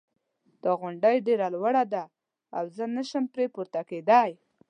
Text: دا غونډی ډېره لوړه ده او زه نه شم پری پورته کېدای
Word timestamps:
دا 0.63 0.71
غونډی 0.79 1.15
ډېره 1.27 1.45
لوړه 1.55 1.83
ده 1.93 2.03
او 2.57 2.63
زه 2.75 2.83
نه 2.95 3.03
شم 3.09 3.23
پری 3.33 3.47
پورته 3.55 3.81
کېدای 3.89 4.31